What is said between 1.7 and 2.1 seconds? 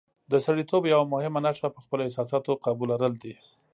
په خپلو